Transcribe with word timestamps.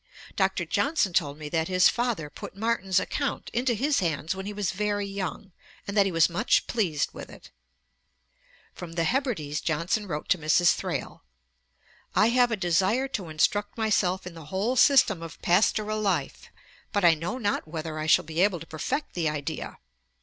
Dr. 0.35 0.65
Johnson 0.65 1.13
told 1.13 1.37
me 1.37 1.47
that 1.49 1.67
his 1.67 1.87
father 1.87 2.31
put 2.31 2.55
Martin's 2.57 2.99
account 2.99 3.51
into 3.53 3.75
his 3.75 3.99
hands 3.99 4.33
when 4.33 4.47
he 4.47 4.51
was 4.51 4.71
very 4.71 5.05
young, 5.05 5.51
and 5.87 5.95
that 5.95 6.07
he 6.07 6.11
was 6.11 6.27
much 6.27 6.65
pleased 6.65 7.11
with 7.13 7.29
it.' 7.29 7.51
Post, 8.73 8.73
v. 8.73 8.73
13. 8.73 8.73
From 8.79 8.93
the 8.93 9.03
Hebrides 9.03 9.61
Johnson 9.61 10.07
wrote 10.07 10.27
to 10.29 10.39
Mrs. 10.39 10.73
Thrale: 10.73 11.21
'I 12.15 12.29
have 12.29 12.49
a 12.49 12.57
desire 12.57 13.07
to 13.09 13.29
instruct 13.29 13.77
myself 13.77 14.25
in 14.25 14.33
the 14.33 14.45
whole 14.45 14.75
system 14.75 15.21
of 15.21 15.39
pastoral 15.43 16.01
life; 16.01 16.49
but 16.91 17.05
I 17.05 17.13
know 17.13 17.37
not 17.37 17.67
whether 17.67 17.99
I 17.99 18.07
shall 18.07 18.25
be 18.25 18.41
able 18.41 18.59
to 18.59 18.65
perfect 18.65 19.13
the 19.13 19.29
idea. 19.29 19.77